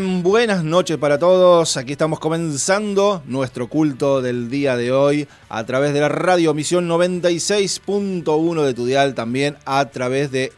[0.00, 1.76] Buenas noches para todos.
[1.76, 6.88] Aquí estamos comenzando nuestro culto del día de hoy a través de la radio Misión
[6.88, 10.52] 96.1 de Tudial, también a través de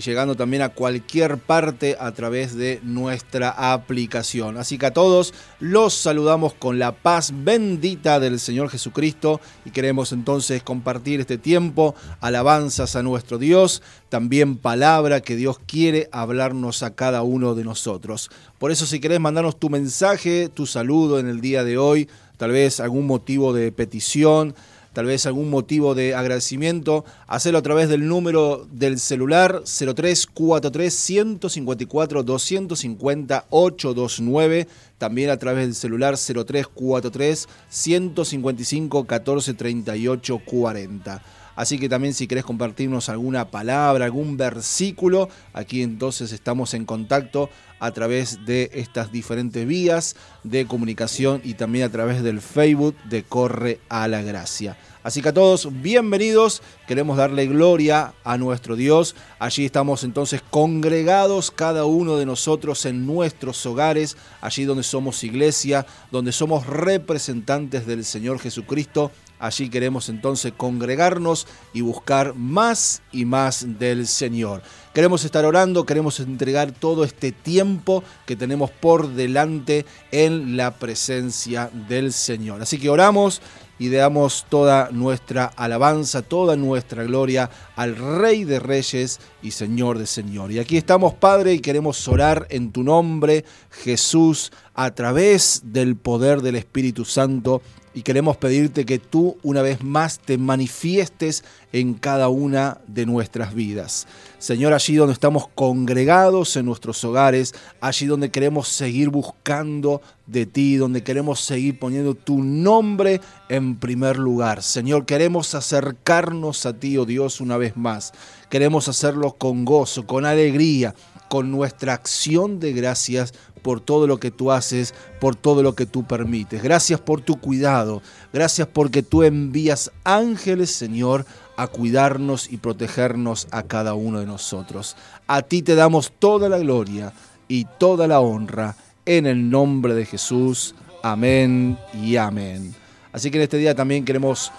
[0.00, 4.56] llegando también a cualquier parte a través de nuestra aplicación.
[4.56, 10.12] Así que a todos los saludamos con la paz bendita del Señor Jesucristo y queremos
[10.12, 16.94] entonces compartir este tiempo, alabanzas a nuestro Dios, también palabra que Dios quiere hablarnos a
[16.94, 18.30] cada uno de nosotros.
[18.58, 22.50] Por eso si querés mandarnos tu mensaje, tu saludo en el día de hoy, tal
[22.52, 24.54] vez algún motivo de petición,
[24.92, 32.22] tal vez algún motivo de agradecimiento, hacerlo a través del número del celular 0343 154
[32.22, 34.68] 250 829,
[34.98, 41.22] también a través del celular 0343 155 14 38 40.
[41.60, 47.50] Así que también si querés compartirnos alguna palabra, algún versículo, aquí entonces estamos en contacto
[47.78, 53.24] a través de estas diferentes vías de comunicación y también a través del Facebook de
[53.24, 54.78] Corre a la Gracia.
[55.02, 56.62] Así que a todos, bienvenidos.
[56.88, 59.14] Queremos darle gloria a nuestro Dios.
[59.38, 65.84] Allí estamos entonces congregados cada uno de nosotros en nuestros hogares, allí donde somos iglesia,
[66.10, 69.10] donde somos representantes del Señor Jesucristo
[69.40, 74.62] Allí queremos entonces congregarnos y buscar más y más del Señor.
[74.92, 81.70] Queremos estar orando, queremos entregar todo este tiempo que tenemos por delante en la presencia
[81.88, 82.60] del Señor.
[82.60, 83.40] Así que oramos
[83.80, 90.06] y damos toda nuestra alabanza, toda nuestra gloria al Rey de Reyes y Señor de
[90.06, 90.52] Señor.
[90.52, 96.42] Y aquí estamos, Padre, y queremos orar en tu nombre, Jesús, a través del poder
[96.42, 102.28] del Espíritu Santo y queremos pedirte que tú una vez más te manifiestes en cada
[102.28, 104.06] una de nuestras vidas.
[104.38, 110.76] Señor, allí donde estamos congregados en nuestros hogares, allí donde queremos seguir buscando de ti,
[110.76, 114.62] donde queremos seguir poniendo tu nombre en primer lugar.
[114.62, 118.12] Señor, queremos acercarnos a ti, oh Dios, una vez más.
[118.48, 120.94] Queremos hacerlo con gozo, con alegría,
[121.30, 125.86] con nuestra acción de gracias por todo lo que tú haces, por todo lo que
[125.86, 126.60] tú permites.
[126.60, 128.02] Gracias por tu cuidado.
[128.32, 131.24] Gracias porque tú envías ángeles, Señor,
[131.56, 134.96] a cuidarnos y protegernos a cada uno de nosotros.
[135.28, 137.12] A ti te damos toda la gloria
[137.46, 138.74] y toda la honra
[139.06, 140.74] en el nombre de Jesús.
[141.00, 142.74] Amén y amén.
[143.12, 144.50] Así que en este día también queremos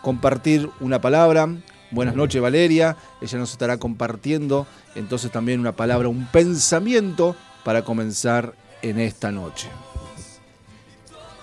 [0.00, 1.46] compartir una palabra.
[1.90, 4.66] Buenas noches Valeria, ella nos estará compartiendo
[4.96, 9.68] entonces también una palabra, un pensamiento para comenzar en esta noche.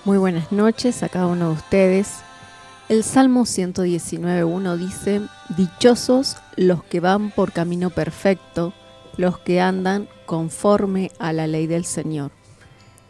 [0.06, 2.10] Muy buenas noches a cada uno de ustedes.
[2.90, 5.22] El Salmo 119.1 dice,
[5.56, 8.74] Dichosos los que van por camino perfecto,
[9.16, 12.32] los que andan conforme a la ley del Señor.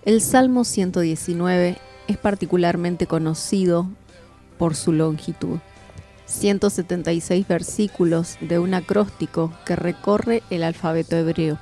[0.06, 1.78] El Salmo 119
[2.08, 3.88] es particularmente conocido
[4.60, 5.60] por su longitud.
[6.34, 11.60] 176 versículos de un acróstico que recorre el alfabeto hebreo.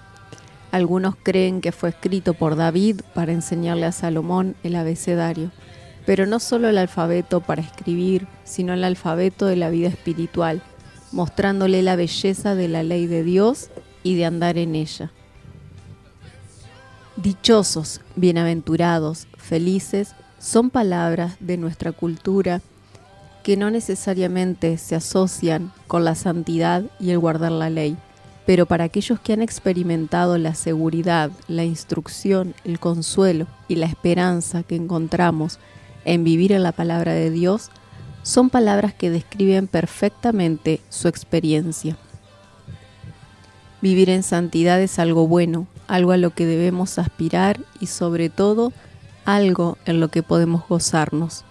[0.72, 5.52] Algunos creen que fue escrito por David para enseñarle a Salomón el abecedario,
[6.06, 10.62] pero no solo el alfabeto para escribir, sino el alfabeto de la vida espiritual,
[11.12, 13.70] mostrándole la belleza de la ley de Dios
[14.02, 15.12] y de andar en ella.
[17.18, 22.62] Dichosos, bienaventurados, felices, son palabras de nuestra cultura
[23.44, 27.98] que no necesariamente se asocian con la santidad y el guardar la ley
[28.46, 34.64] pero para aquellos que han experimentado la seguridad, la instrucción, el consuelo y la esperanza
[34.64, 35.60] que encontramos
[36.06, 37.70] en vivir en la palabra de Dios,
[38.24, 41.98] son palabras que describen perfectamente su experiencia.
[43.82, 48.74] Vivir en santidad es algo bueno, algo a lo que debemos aspirar y sobre todo
[49.26, 51.46] algo en lo que podemos gozarnos.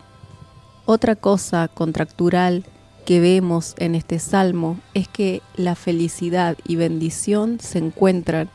[0.92, 2.64] Otra cosa contractural
[3.06, 8.50] que vemos en este salmo es que la felicidad y bendición se encuentran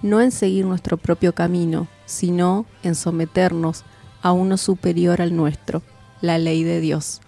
[0.00, 3.82] no en seguir nuestro propio camino, sino en someternos
[4.22, 5.82] a uno superior al nuestro,
[6.20, 7.20] la ley de Dios.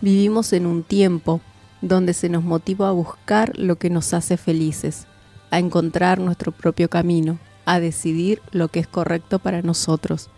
[0.00, 1.42] Vivimos en un tiempo
[1.82, 5.06] donde se nos motiva a buscar lo que nos hace felices,
[5.50, 10.30] a encontrar nuestro propio camino, a decidir lo que es correcto para nosotros.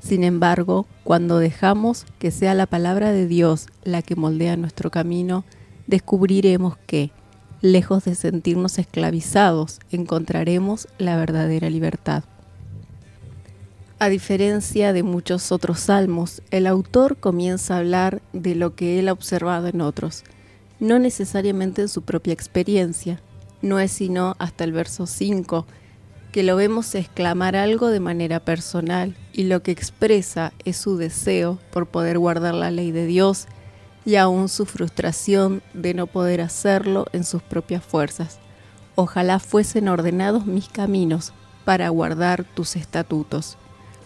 [0.00, 5.44] Sin embargo, cuando dejamos que sea la palabra de Dios la que moldea nuestro camino,
[5.86, 7.10] descubriremos que,
[7.60, 12.24] lejos de sentirnos esclavizados, encontraremos la verdadera libertad.
[13.98, 19.08] A diferencia de muchos otros salmos, el autor comienza a hablar de lo que él
[19.08, 20.24] ha observado en otros,
[20.78, 23.20] no necesariamente en su propia experiencia.
[23.60, 25.66] No es sino hasta el verso 5
[26.32, 31.58] que lo vemos exclamar algo de manera personal y lo que expresa es su deseo
[31.72, 33.46] por poder guardar la ley de Dios
[34.04, 38.38] y aún su frustración de no poder hacerlo en sus propias fuerzas.
[38.94, 41.32] Ojalá fuesen ordenados mis caminos
[41.64, 43.56] para guardar tus estatutos.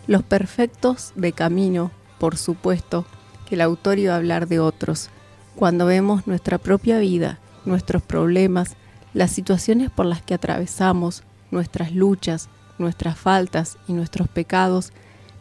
[0.06, 3.04] Los perfectos de camino, por supuesto,
[3.46, 5.10] que el autor iba a hablar de otros.
[5.56, 8.76] Cuando vemos nuestra propia vida, nuestros problemas,
[9.12, 11.22] las situaciones por las que atravesamos,
[11.54, 14.92] nuestras luchas, nuestras faltas y nuestros pecados,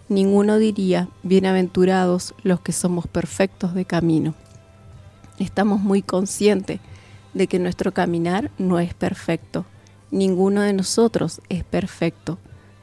[0.07, 4.36] ninguno diría, bienaventurados los que somos perfectos de camino.
[5.39, 6.80] Estamos muy conscientes
[7.33, 9.65] de que nuestro caminar no es perfecto.
[10.12, 12.37] Ninguno de nosotros es perfecto.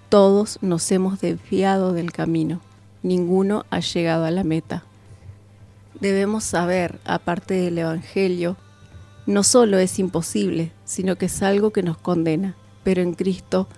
[0.08, 2.60] Todos nos hemos desviado del camino.
[3.04, 4.82] Ninguno ha llegado a la meta.
[6.00, 8.56] Debemos saber, aparte del Evangelio,
[9.26, 13.68] no solo es imposible, sino que es algo que nos condena, pero en Cristo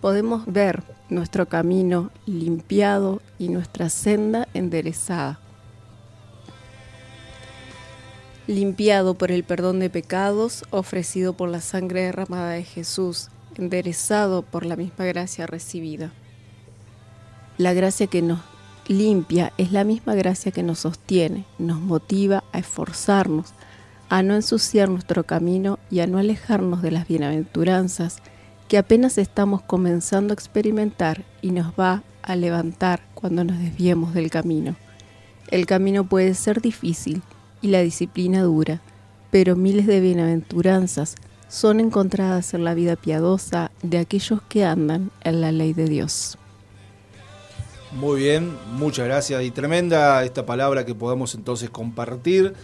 [0.00, 5.40] podemos ver nuestro camino limpiado y nuestra senda enderezada.
[8.46, 14.66] Limpiado por el perdón de pecados ofrecido por la sangre derramada de Jesús, enderezado por
[14.66, 16.12] la misma gracia recibida.
[17.56, 18.40] La gracia que nos
[18.88, 23.54] limpia es la misma gracia que nos sostiene, nos motiva a esforzarnos,
[24.08, 28.18] a no ensuciar nuestro camino y a no alejarnos de las bienaventuranzas
[28.68, 34.30] que apenas estamos comenzando a experimentar y nos va a levantar cuando nos desviemos del
[34.30, 34.76] camino.
[35.50, 37.22] El camino puede ser difícil
[37.60, 38.80] y la disciplina dura,
[39.30, 41.16] pero miles de bienaventuranzas
[41.48, 46.38] son encontradas en la vida piadosa de aquellos que andan en la ley de Dios.
[47.92, 52.54] Muy bien, muchas gracias y tremenda esta palabra que podamos entonces compartir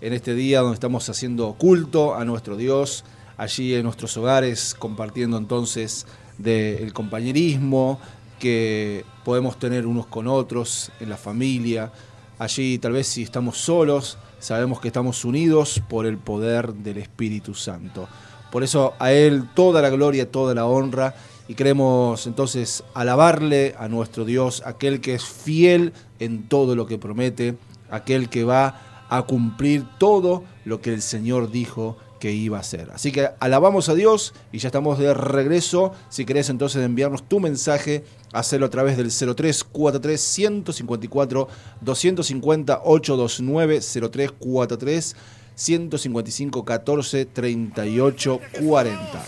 [0.00, 3.04] en este día donde estamos haciendo culto a nuestro Dios,
[3.36, 6.06] allí en nuestros hogares, compartiendo entonces
[6.38, 7.98] del compañerismo
[8.38, 11.90] que podemos tener unos con otros en la familia.
[12.38, 17.54] Allí tal vez si estamos solos, sabemos que estamos unidos por el poder del Espíritu
[17.54, 18.08] Santo.
[18.52, 21.14] Por eso a Él toda la gloria, toda la honra
[21.48, 26.98] y queremos entonces alabarle a nuestro Dios, aquel que es fiel en todo lo que
[26.98, 27.56] promete,
[27.90, 32.90] aquel que va a cumplir todo lo que el Señor dijo que iba a hacer.
[32.92, 35.92] Así que alabamos a Dios y ya estamos de regreso.
[36.08, 41.48] Si querés entonces enviarnos tu mensaje, hacerlo a través del 0343 154
[41.80, 45.16] 250 829 0343
[45.54, 49.24] 155 14 38 40.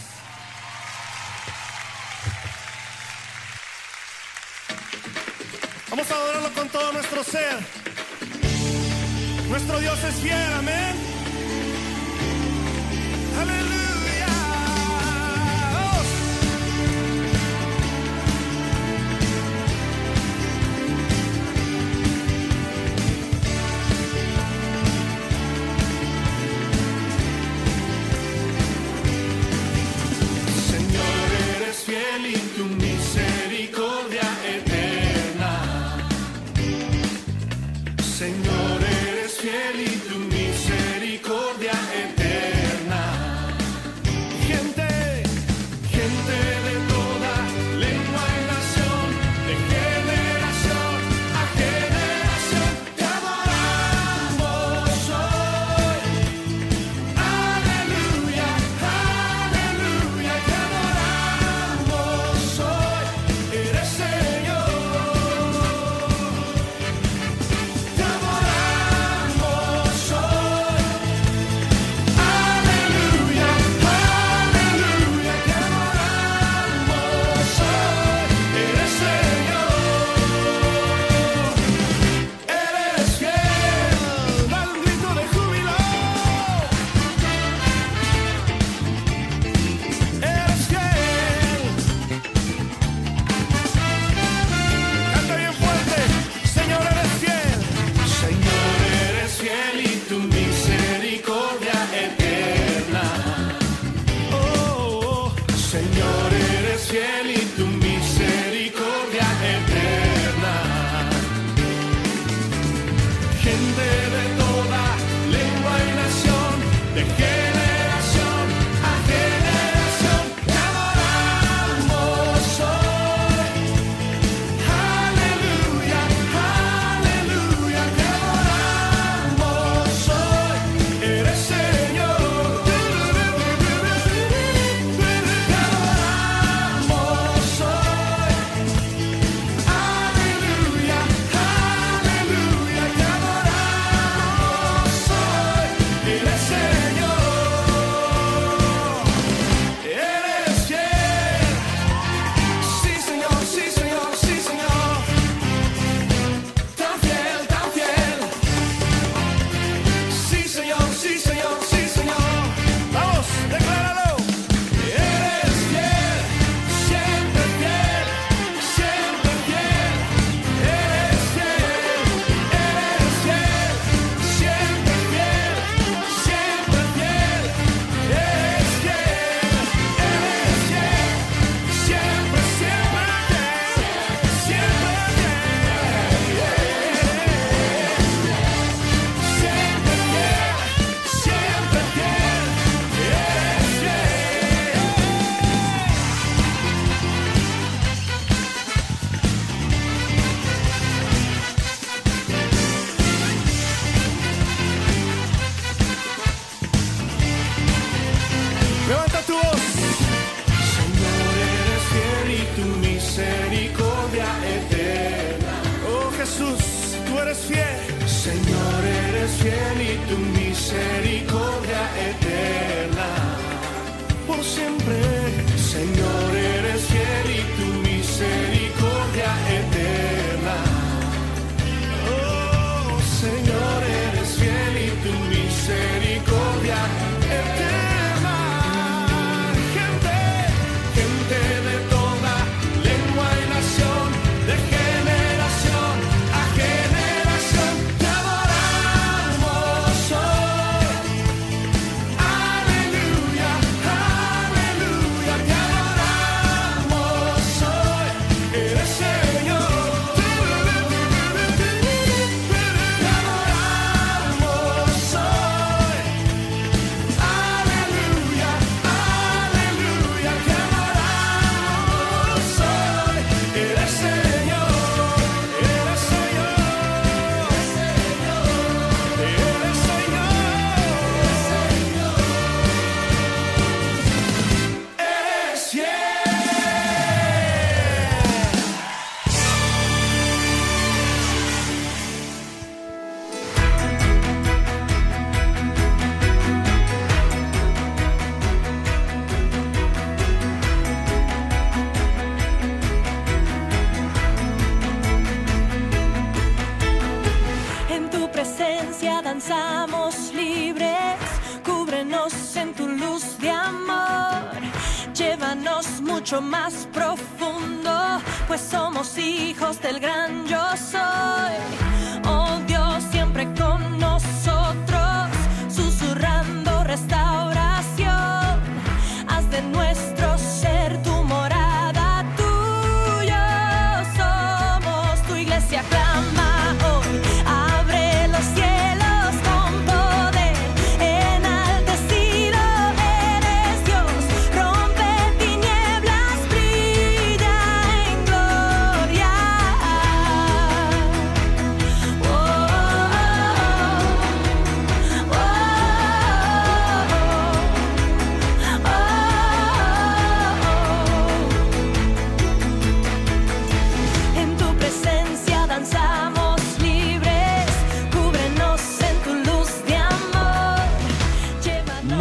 [5.91, 7.78] Vamos a adorarlo con todo nuestro ser.
[9.49, 10.95] Nuestro Dios es fiel, amén.
[13.41, 13.88] Aleluya.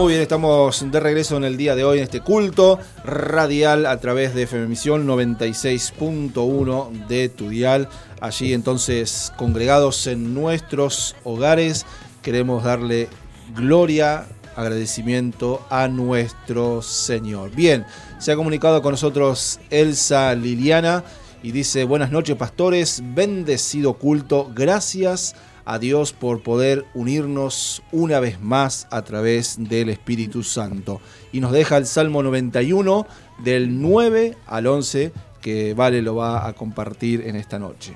[0.08, 4.34] Bien, estamos de regreso en el día de hoy en este culto radial a través
[4.34, 7.90] de FM Misión 96.1 de tu dial.
[8.22, 11.86] Allí entonces congregados en nuestros hogares
[12.22, 13.10] queremos darle
[13.54, 17.52] gloria, agradecimiento a nuestro Señor.
[17.52, 17.86] Bien,
[18.18, 21.04] se ha comunicado con nosotros Elsa Liliana
[21.44, 25.36] y dice, buenas noches pastores, bendecido culto, gracias
[25.78, 31.02] Dios por poder unirnos una vez más a través del Espíritu Santo.
[31.34, 33.06] Y nos deja el Salmo 91
[33.44, 37.96] del 9 al 11 que Vale lo va a compartir en esta noche.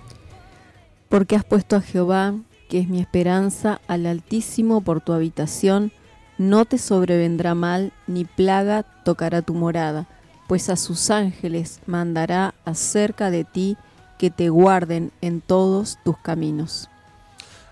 [1.10, 2.36] Porque has puesto a Jehová,
[2.70, 5.92] que es mi esperanza, al Altísimo por tu habitación,
[6.38, 10.08] no te sobrevendrá mal, ni plaga tocará tu morada,
[10.48, 13.78] pues a sus ángeles mandará acerca de ti
[14.18, 16.91] que te guarden en todos tus caminos.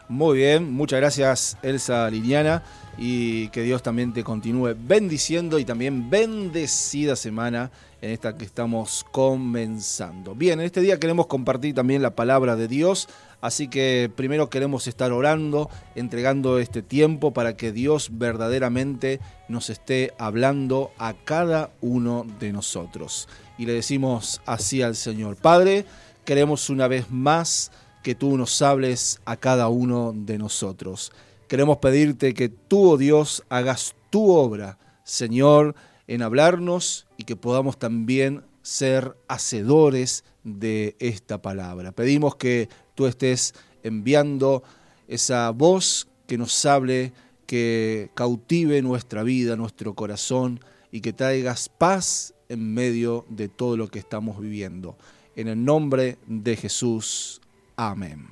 [0.10, 2.63] Muy bien, muchas gracias Elsa Liliana
[2.98, 7.69] y que Dios también te continúe bendiciendo y también bendecida semana
[8.02, 10.34] en esta que estamos comenzando.
[10.34, 13.08] Bien, en este día queremos compartir también la palabra de Dios,
[13.39, 20.13] así que primero queremos estar orando, entregando este tiempo para que Dios verdaderamente nos esté
[20.17, 23.30] hablando a cada uno de nosotros.
[23.60, 25.86] Y le decimos así al Señor, Padre,
[26.26, 27.72] queremos una vez más
[28.04, 31.12] que tú nos hables a cada uno de nosotros.
[31.48, 35.76] Queremos pedirte que tú, oh Dios, hagas tu obra, Señor,
[36.08, 41.92] en hablarnos y que podamos también ser hacedores de esta palabra.
[41.92, 44.64] Pedimos que tú estés enviando
[45.08, 47.14] esa voz que nos hable,
[47.46, 50.60] que cautive nuestra vida, nuestro corazón
[50.92, 54.98] y que traigas paz en medio de todo lo que estamos viviendo.
[55.36, 57.42] En el nombre de Jesús.
[57.82, 58.28] Amén.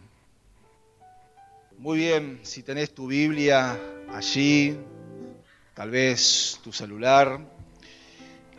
[1.77, 3.79] Muy bien, si tenés tu Biblia
[4.13, 4.77] allí,
[5.73, 7.39] tal vez tu celular,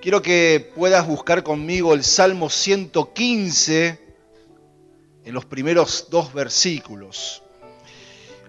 [0.01, 4.01] quiero que puedas buscar conmigo el Salmo 115
[5.27, 7.42] en los primeros dos versículos.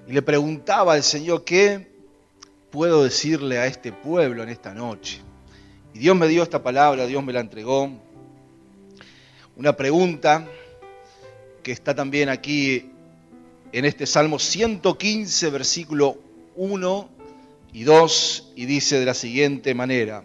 [0.08, 1.92] Y le preguntaba al Señor, ¿qué
[2.70, 5.20] puedo decirle a este pueblo en esta noche?
[5.94, 7.92] Y Dios me dio esta palabra, Dios me la entregó.
[9.58, 10.48] Una pregunta
[11.70, 12.90] que está también aquí
[13.72, 16.18] en este Salmo 115, versículo
[16.56, 17.10] 1
[17.74, 20.24] y 2, y dice de la siguiente manera,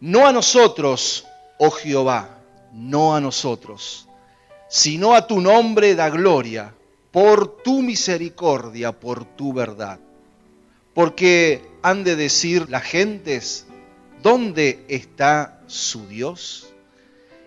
[0.00, 1.26] no a nosotros,
[1.58, 2.38] oh Jehová,
[2.72, 4.06] no a nosotros,
[4.68, 6.72] sino a tu nombre da gloria,
[7.10, 9.98] por tu misericordia, por tu verdad.
[10.94, 13.66] Porque han de decir las gentes,
[14.22, 16.68] ¿dónde está su Dios?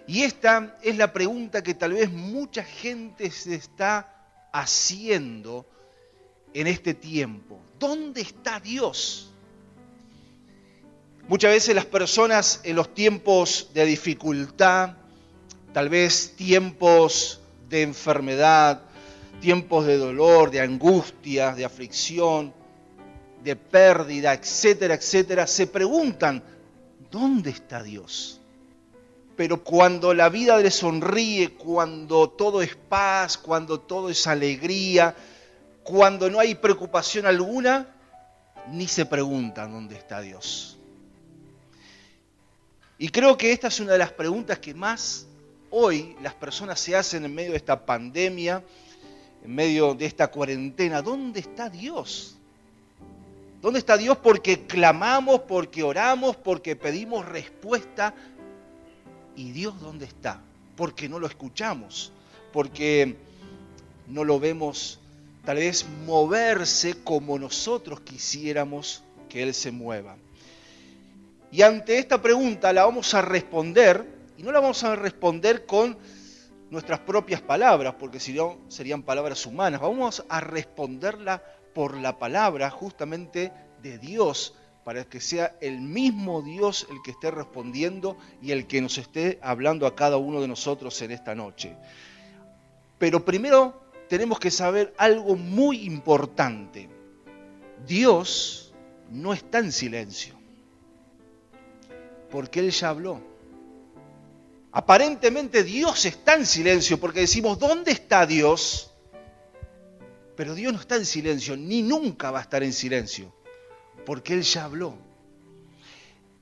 [0.07, 5.65] Y esta es la pregunta que tal vez mucha gente se está haciendo
[6.53, 7.59] en este tiempo.
[7.79, 9.31] ¿Dónde está Dios?
[11.27, 14.97] Muchas veces las personas en los tiempos de dificultad,
[15.71, 18.81] tal vez tiempos de enfermedad,
[19.39, 22.53] tiempos de dolor, de angustia, de aflicción,
[23.43, 26.43] de pérdida, etcétera, etcétera, se preguntan,
[27.09, 28.40] ¿dónde está Dios?
[29.41, 35.15] Pero cuando la vida le sonríe, cuando todo es paz, cuando todo es alegría,
[35.81, 37.87] cuando no hay preocupación alguna,
[38.69, 40.77] ni se preguntan dónde está Dios.
[42.99, 45.25] Y creo que esta es una de las preguntas que más
[45.71, 48.63] hoy las personas se hacen en medio de esta pandemia,
[49.43, 51.01] en medio de esta cuarentena.
[51.01, 52.37] ¿Dónde está Dios?
[53.61, 54.17] ¿Dónde está Dios?
[54.17, 58.13] Porque clamamos, porque oramos, porque pedimos respuesta.
[59.35, 60.41] ¿Y Dios dónde está?
[60.75, 62.11] Porque no lo escuchamos,
[62.51, 63.15] porque
[64.07, 64.99] no lo vemos
[65.45, 70.17] tal vez moverse como nosotros quisiéramos que Él se mueva.
[71.51, 74.05] Y ante esta pregunta la vamos a responder,
[74.37, 75.97] y no la vamos a responder con
[76.69, 82.69] nuestras propias palabras, porque si no serían palabras humanas, vamos a responderla por la palabra
[82.69, 88.67] justamente de Dios, para que sea el mismo Dios el que esté respondiendo y el
[88.67, 91.75] que nos esté hablando a cada uno de nosotros en esta noche.
[92.97, 96.89] Pero primero tenemos que saber algo muy importante.
[97.87, 98.73] Dios
[99.09, 100.35] no está en silencio,
[102.29, 103.21] porque Él ya habló.
[104.71, 108.91] Aparentemente Dios está en silencio, porque decimos, ¿dónde está Dios?
[110.35, 113.33] Pero Dios no está en silencio, ni nunca va a estar en silencio,
[114.05, 114.95] porque Él ya habló.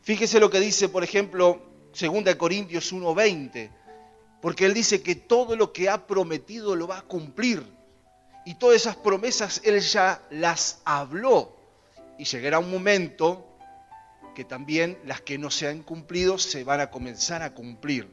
[0.01, 1.61] Fíjese lo que dice, por ejemplo,
[1.99, 3.69] 2 Corintios 1:20,
[4.41, 7.63] porque Él dice que todo lo que ha prometido lo va a cumplir.
[8.45, 11.55] Y todas esas promesas Él ya las habló.
[12.17, 13.45] Y llegará un momento
[14.35, 18.09] que también las que no se han cumplido se van a comenzar a cumplir.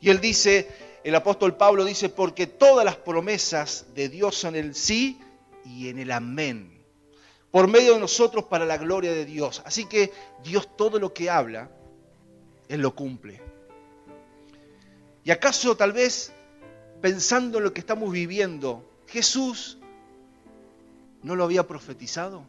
[0.00, 0.68] Y Él dice,
[1.02, 5.20] el apóstol Pablo dice, porque todas las promesas de Dios son el sí
[5.64, 6.73] y en el amén.
[7.54, 9.62] Por medio de nosotros para la gloria de Dios.
[9.64, 10.12] Así que
[10.42, 11.70] Dios todo lo que habla,
[12.66, 13.40] Él lo cumple.
[15.22, 16.32] ¿Y acaso tal vez,
[17.00, 19.78] pensando en lo que estamos viviendo, Jesús
[21.22, 22.44] no lo había profetizado?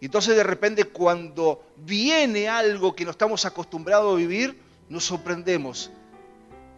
[0.00, 5.90] Y entonces de repente cuando viene algo que no estamos acostumbrados a vivir, nos sorprendemos.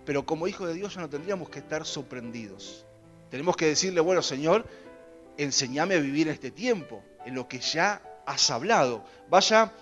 [0.05, 2.87] Pero como hijo de Dios ya no tendríamos que estar sorprendidos.
[3.31, 4.65] Tenemos que decirle, bueno Señor,
[5.43, 9.05] enséñame a vivir este tiempo, en lo que ya has hablado.
[9.29, 9.73] Vaya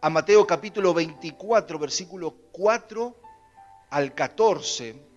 [0.00, 3.16] a Mateo capítulo 24, versículo 4
[3.90, 5.10] al 14.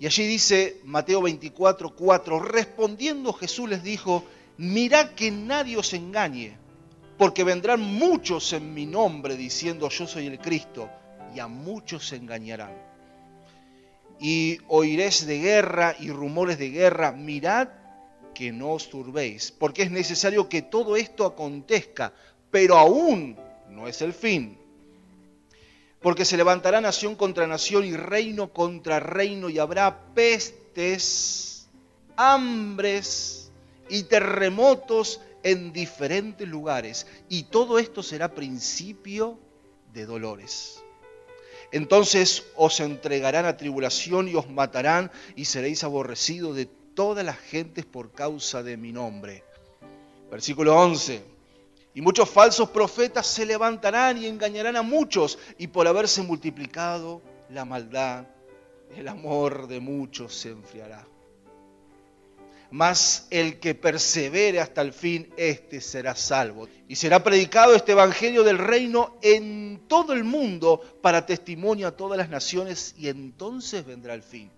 [0.00, 4.24] Y allí dice Mateo 24, 4, respondiendo Jesús les dijo,
[4.56, 6.56] mirad que nadie os engañe,
[7.16, 10.88] porque vendrán muchos en mi nombre diciendo yo soy el Cristo,
[11.34, 12.87] y a muchos se engañarán.
[14.20, 17.68] Y oiréis de guerra y rumores de guerra, mirad
[18.34, 22.12] que no os turbéis, porque es necesario que todo esto acontezca,
[22.50, 23.36] pero aún
[23.68, 24.58] no es el fin.
[26.00, 31.68] Porque se levantará nación contra nación y reino contra reino, y habrá pestes,
[32.16, 33.50] hambres
[33.88, 37.06] y terremotos en diferentes lugares.
[37.28, 39.38] Y todo esto será principio
[39.92, 40.82] de dolores.
[41.70, 47.84] Entonces os entregarán a tribulación y os matarán y seréis aborrecidos de todas las gentes
[47.84, 49.44] por causa de mi nombre.
[50.30, 51.22] Versículo 11.
[51.94, 57.64] Y muchos falsos profetas se levantarán y engañarán a muchos, y por haberse multiplicado la
[57.64, 58.26] maldad,
[58.96, 61.06] el amor de muchos se enfriará.
[62.70, 66.68] Mas el que persevere hasta el fin, éste será salvo.
[66.86, 72.18] Y será predicado este Evangelio del reino en todo el mundo para testimonio a todas
[72.18, 74.50] las naciones, y entonces vendrá el fin.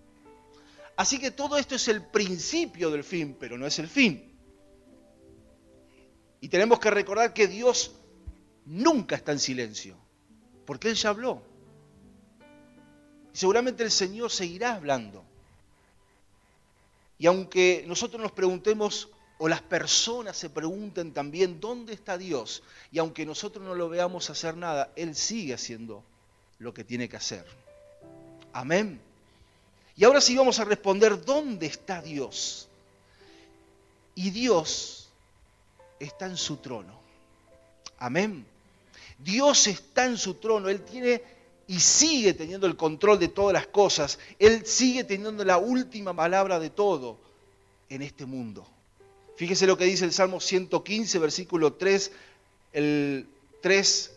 [0.97, 4.31] Así que todo esto es el principio del fin, pero no es el fin.
[6.41, 7.93] Y tenemos que recordar que Dios
[8.67, 9.97] nunca está en silencio,
[10.67, 11.43] porque Él ya habló.
[13.33, 15.25] Y seguramente el Señor seguirá hablando.
[17.21, 22.63] Y aunque nosotros nos preguntemos, o las personas se pregunten también, ¿dónde está Dios?
[22.91, 26.03] Y aunque nosotros no lo veamos hacer nada, Él sigue haciendo
[26.59, 27.45] lo que tiene que hacer.
[28.55, 28.99] Amén.
[29.97, 32.69] Y ahora sí vamos a responder, ¿dónde está Dios?
[34.15, 35.11] Y Dios
[35.99, 36.99] está en su trono.
[37.99, 38.47] Amén.
[39.19, 41.23] Dios está en su trono, Él tiene
[41.71, 46.59] y sigue teniendo el control de todas las cosas, Él sigue teniendo la última palabra
[46.59, 47.17] de todo
[47.89, 48.67] en este mundo.
[49.37, 52.11] Fíjese lo que dice el Salmo 115, versículo 3,
[52.73, 53.29] el
[53.61, 54.13] 3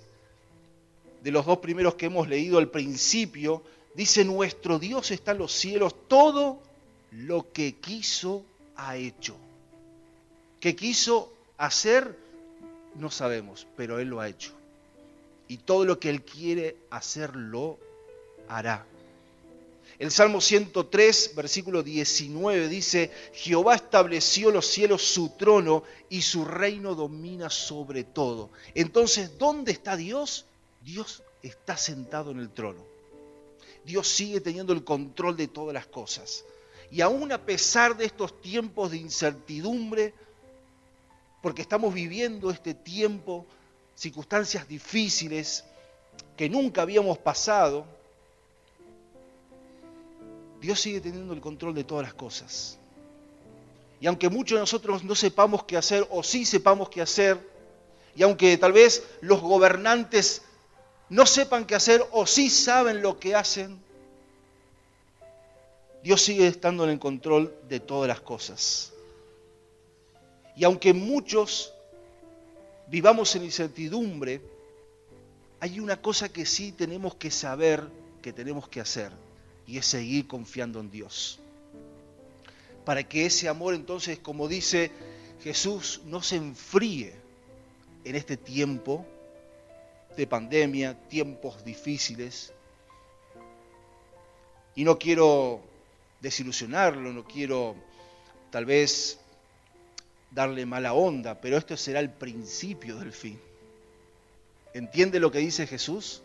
[1.22, 3.62] de los dos primeros que hemos leído al principio,
[3.94, 6.60] dice, nuestro Dios está en los cielos, todo
[7.12, 8.44] lo que quiso
[8.78, 9.36] ha hecho.
[10.60, 12.18] ¿Qué quiso hacer?
[12.96, 14.54] No sabemos, pero Él lo ha hecho.
[15.48, 17.78] Y todo lo que Él quiere hacer, lo
[18.48, 18.86] hará.
[20.00, 26.96] El Salmo 103, versículo 19 dice, Jehová estableció los cielos su trono y su reino
[26.96, 28.50] domina sobre todo.
[28.74, 30.46] Entonces, ¿dónde está Dios?
[30.84, 32.84] Dios está sentado en el trono.
[33.86, 36.44] Dios sigue teniendo el control de todas las cosas.
[36.90, 40.14] Y aún a pesar de estos tiempos de incertidumbre,
[41.42, 43.46] porque estamos viviendo este tiempo,
[44.04, 45.64] circunstancias difíciles
[46.36, 47.86] que nunca habíamos pasado,
[50.60, 52.78] Dios sigue teniendo el control de todas las cosas.
[54.02, 57.40] Y aunque muchos de nosotros no sepamos qué hacer o sí sepamos qué hacer,
[58.14, 60.42] y aunque tal vez los gobernantes
[61.08, 63.82] no sepan qué hacer o sí saben lo que hacen,
[66.04, 68.92] Dios sigue estando en el control de todas las cosas.
[70.58, 71.74] Y aunque muchos
[72.88, 74.42] vivamos en incertidumbre,
[75.60, 77.88] hay una cosa que sí tenemos que saber
[78.22, 79.12] que tenemos que hacer
[79.66, 81.40] y es seguir confiando en Dios.
[82.86, 84.92] Para que ese amor entonces, como dice
[85.42, 87.14] Jesús, no se enfríe
[88.04, 89.06] en este tiempo
[90.16, 92.54] de pandemia, tiempos difíciles.
[94.76, 95.62] Y no quiero
[96.22, 97.76] desilusionarlo, no quiero
[98.52, 99.20] tal vez
[100.34, 103.40] darle mala onda, pero esto será el principio del fin.
[104.74, 106.22] ¿Entiende lo que dice Jesús?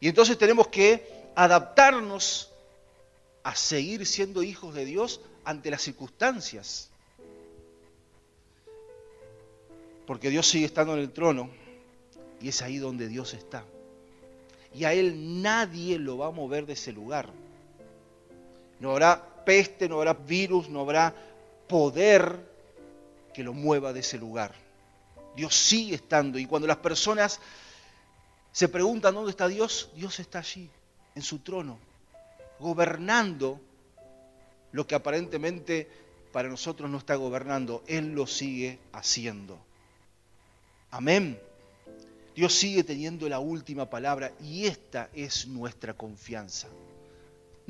[0.00, 2.50] Y entonces tenemos que adaptarnos
[3.42, 6.90] a seguir siendo hijos de Dios ante las circunstancias.
[10.06, 11.50] Porque Dios sigue estando en el trono
[12.40, 13.64] y es ahí donde Dios está.
[14.74, 17.28] Y a Él nadie lo va a mover de ese lugar.
[18.78, 21.14] No habrá peste, no habrá virus, no habrá
[21.70, 22.50] poder
[23.32, 24.52] que lo mueva de ese lugar.
[25.36, 27.38] Dios sigue estando y cuando las personas
[28.50, 30.68] se preguntan dónde está Dios, Dios está allí,
[31.14, 31.78] en su trono,
[32.58, 33.60] gobernando
[34.72, 35.88] lo que aparentemente
[36.32, 37.84] para nosotros no está gobernando.
[37.86, 39.56] Él lo sigue haciendo.
[40.90, 41.40] Amén.
[42.34, 46.66] Dios sigue teniendo la última palabra y esta es nuestra confianza.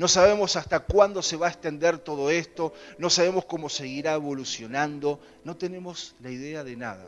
[0.01, 5.21] No sabemos hasta cuándo se va a extender todo esto, no sabemos cómo seguirá evolucionando,
[5.45, 7.07] no tenemos la idea de nada,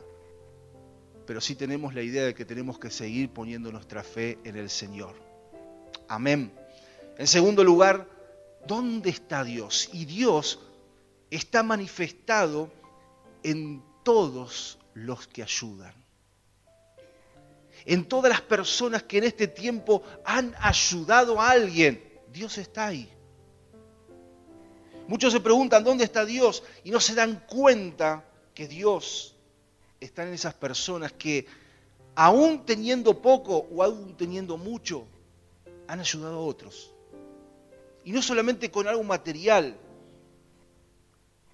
[1.25, 4.69] pero sí tenemos la idea de que tenemos que seguir poniendo nuestra fe en el
[4.69, 5.15] Señor.
[6.07, 6.53] Amén.
[7.17, 8.07] En segundo lugar,
[8.67, 9.89] ¿dónde está Dios?
[9.91, 10.59] Y Dios
[11.31, 12.71] está manifestado
[13.41, 15.95] en todos los que ayudan.
[17.85, 22.12] En todas las personas que en este tiempo han ayudado a alguien.
[22.33, 23.09] Dios está ahí.
[25.07, 29.35] Muchos se preguntan dónde está Dios y no se dan cuenta que Dios
[29.99, 31.45] está en esas personas que
[32.15, 35.05] aún teniendo poco o aún teniendo mucho,
[35.87, 36.91] han ayudado a otros.
[38.03, 39.77] Y no solamente con algo material,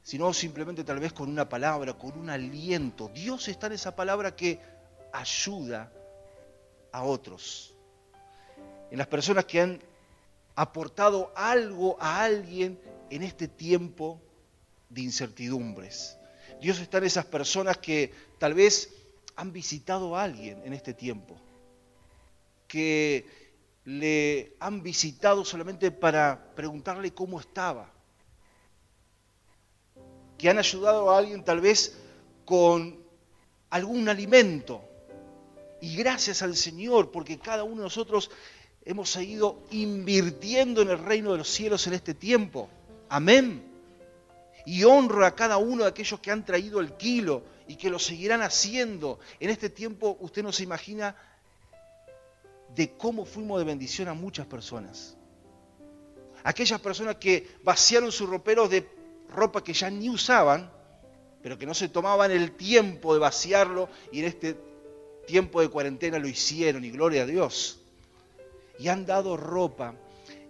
[0.03, 3.09] sino simplemente tal vez con una palabra, con un aliento.
[3.13, 4.59] Dios está en esa palabra que
[5.11, 5.91] ayuda
[6.91, 7.75] a otros.
[8.91, 9.79] En las personas que han
[10.59, 12.77] aportado algo a alguien
[13.09, 14.21] en este tiempo
[14.89, 16.17] de incertidumbres.
[16.59, 18.89] Dios está en esas personas que tal vez
[19.37, 21.37] han visitado a alguien en este tiempo,
[22.67, 23.25] que
[23.85, 27.89] le han visitado solamente para preguntarle cómo estaba,
[30.37, 31.97] que han ayudado a alguien tal vez
[32.43, 33.01] con
[33.69, 34.83] algún alimento.
[35.79, 38.29] Y gracias al Señor, porque cada uno de nosotros
[38.89, 42.67] hemos seguido invirtiendo en el reino de los cielos en este tiempo.
[43.07, 43.63] Amén.
[44.65, 47.99] Y honro a cada uno de aquellos que han traído el kilo y que lo
[47.99, 49.19] seguirán haciendo.
[49.39, 51.15] En este tiempo usted no se imagina
[52.73, 55.15] de cómo fuimos de bendición a muchas personas.
[56.43, 58.89] Aquellas personas que vaciaron sus roperos de
[59.29, 60.71] ropa que ya ni usaban,
[61.43, 64.57] pero que no se tomaban el tiempo de vaciarlo y en este
[65.27, 67.78] tiempo de cuarentena lo hicieron y gloria a Dios.
[68.79, 69.93] Y han dado ropa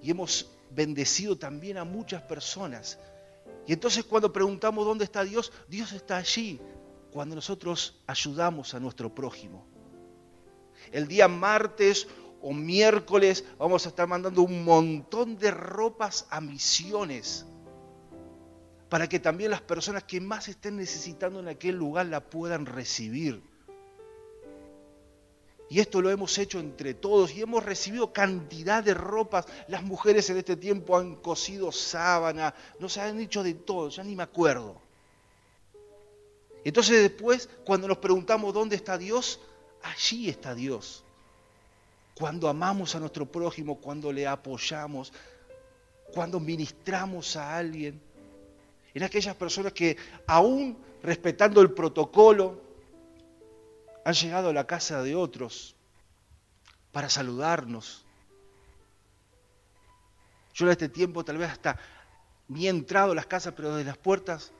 [0.02, 3.00] y hemos bendecido también a muchas personas.
[3.68, 6.62] Y entonces cuando preguntamos dónde está Dios, Dios está allí
[7.12, 9.66] cuando nosotros ayudamos a nuestro prójimo.
[10.92, 12.08] El día martes
[12.42, 17.46] o miércoles vamos a estar mandando un montón de ropas a misiones
[18.90, 23.42] para que también las personas que más estén necesitando en aquel lugar la puedan recibir.
[25.70, 29.46] Y esto lo hemos hecho entre todos y hemos recibido cantidad de ropas.
[29.68, 34.04] Las mujeres en este tiempo han cosido sábana, no se han hecho de todo, ya
[34.04, 34.82] ni me acuerdo.
[36.64, 39.40] Entonces después, cuando nos preguntamos dónde está Dios,
[39.84, 41.04] allí está Dios.
[42.16, 45.14] Cuando amamos a nuestro prójimo, cuando le apoyamos,
[46.12, 48.02] cuando ministramos a alguien,
[48.94, 52.69] en aquellas personas que aún respetando el protocolo,
[54.10, 55.76] han llegado a la casa de otros
[56.92, 58.06] para saludarnos.
[60.54, 61.80] Yo en este tiempo tal vez hasta
[62.48, 64.52] ni he entrado a las casas, pero desde las puertas.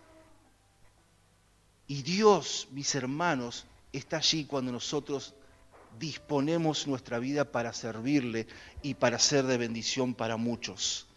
[1.88, 5.34] Y Dios, mis hermanos, está allí cuando nosotros
[5.98, 8.46] disponemos nuestra vida para servirle
[8.84, 11.08] y para ser de bendición para muchos.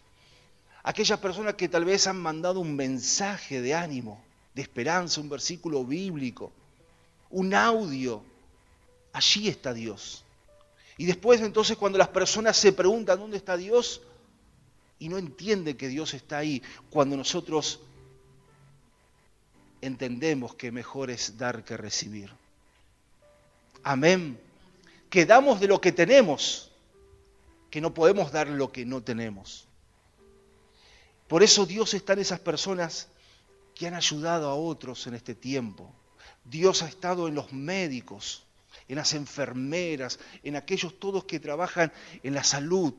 [0.82, 5.84] Aquellas personas que tal vez han mandado un mensaje de ánimo, de esperanza, un versículo
[5.84, 6.52] bíblico,
[7.32, 8.22] un audio,
[9.12, 10.24] allí está Dios.
[10.96, 14.02] Y después entonces cuando las personas se preguntan dónde está Dios
[14.98, 17.80] y no entienden que Dios está ahí, cuando nosotros
[19.80, 22.30] entendemos que mejor es dar que recibir.
[23.82, 24.38] Amén.
[25.10, 26.70] Que damos de lo que tenemos,
[27.70, 29.66] que no podemos dar lo que no tenemos.
[31.26, 33.08] Por eso Dios está en esas personas
[33.74, 35.92] que han ayudado a otros en este tiempo.
[36.44, 38.44] Dios ha estado en los médicos,
[38.88, 42.94] en las enfermeras, en aquellos todos que trabajan en la salud.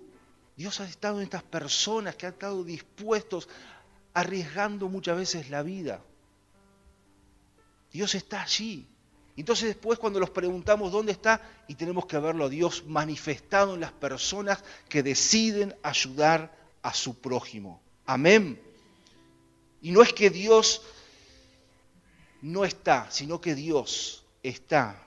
[0.56, 3.50] Dios ha estado en estas personas que han estado dispuestos,
[4.14, 6.02] arriesgando muchas veces la vida.
[7.92, 8.88] Dios está allí.
[9.36, 13.82] Entonces después cuando los preguntamos dónde está, y tenemos que verlo a Dios manifestado en
[13.82, 17.82] las personas que deciden ayudar a su prójimo.
[18.06, 18.62] Amén.
[19.82, 20.82] Y no es que Dios
[22.44, 25.02] no está, sino que Dios está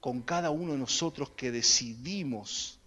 [0.00, 2.78] con cada uno de nosotros que decidimos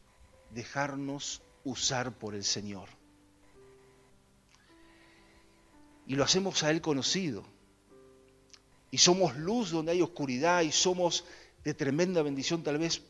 [0.52, 2.90] dejarnos usar por el Señor.
[6.06, 7.44] Y lo hacemos a Él conocido.
[8.92, 11.26] Y somos luz donde hay oscuridad y somos
[11.64, 13.02] de tremenda bendición tal vez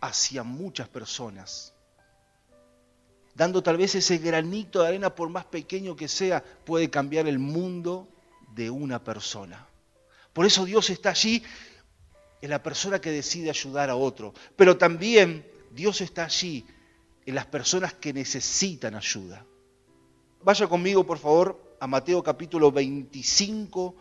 [0.00, 1.72] hacia muchas personas.
[3.36, 7.38] Dando tal vez ese granito de arena, por más pequeño que sea, puede cambiar el
[7.38, 8.08] mundo
[8.52, 9.68] de una persona.
[10.36, 11.42] Por eso Dios está allí
[12.42, 14.34] en la persona que decide ayudar a otro.
[14.54, 16.66] Pero también Dios está allí
[17.24, 19.46] en las personas que necesitan ayuda.
[20.42, 23.94] Vaya conmigo, por favor, a Mateo capítulo 25,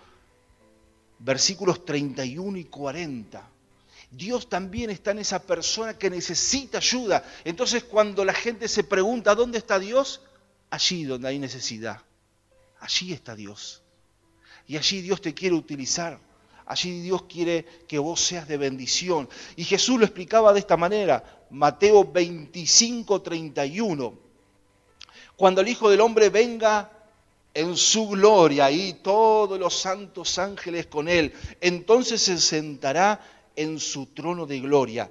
[1.20, 3.50] versículos 31 y 40.
[4.12, 7.24] Dios también está en esa persona que necesita ayuda.
[7.46, 10.20] Entonces cuando la gente se pregunta, ¿dónde está Dios?
[10.70, 12.02] Allí donde hay necesidad.
[12.82, 13.85] Allí está Dios.
[14.68, 16.20] Y allí Dios te quiere utilizar.
[16.66, 19.30] Allí Dios quiere que vos seas de bendición.
[19.56, 21.46] Y Jesús lo explicaba de esta manera.
[21.52, 24.14] Mateo 25, 31.
[25.36, 26.92] Cuando el Hijo del Hombre venga
[27.54, 33.22] en su gloria y todos los santos ángeles con él, entonces se sentará
[33.56, 35.10] en su trono de gloria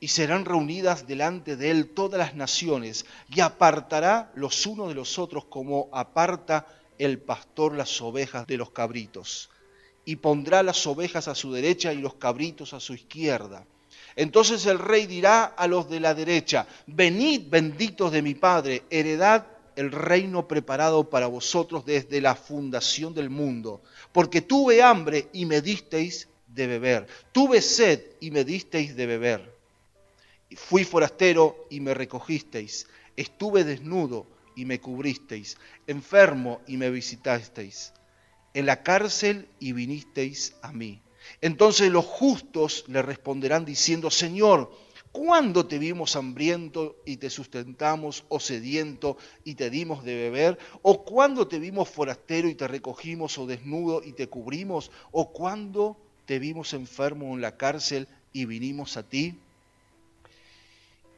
[0.00, 5.18] y serán reunidas delante de él todas las naciones y apartará los unos de los
[5.18, 6.66] otros como aparta
[6.98, 9.50] el pastor las ovejas de los cabritos
[10.04, 13.66] y pondrá las ovejas a su derecha y los cabritos a su izquierda.
[14.16, 19.46] Entonces el rey dirá a los de la derecha, venid benditos de mi Padre, heredad
[19.76, 25.62] el reino preparado para vosotros desde la fundación del mundo, porque tuve hambre y me
[25.62, 29.56] disteis de beber, tuve sed y me disteis de beber,
[30.54, 37.92] fui forastero y me recogisteis, estuve desnudo y me cubristeis, enfermo y me visitasteis,
[38.54, 41.02] en la cárcel y vinisteis a mí.
[41.40, 44.72] Entonces los justos le responderán diciendo, Señor,
[45.12, 50.58] ¿cuándo te vimos hambriento y te sustentamos, o sediento y te dimos de beber?
[50.82, 54.90] ¿O cuándo te vimos forastero y te recogimos, o desnudo y te cubrimos?
[55.10, 59.38] ¿O cuándo te vimos enfermo en la cárcel y vinimos a ti?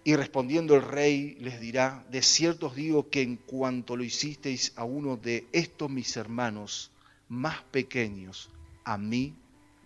[0.07, 4.73] Y respondiendo el rey les dirá, de cierto os digo que en cuanto lo hicisteis
[4.77, 6.91] a uno de estos mis hermanos
[7.31, 8.51] más pequeños,
[8.85, 9.35] a mí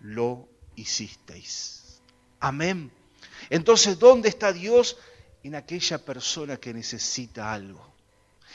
[0.01, 2.01] lo hicisteis.
[2.41, 2.91] Amén.
[3.49, 4.97] Entonces, ¿dónde está Dios?
[5.45, 7.95] En aquella persona que necesita algo.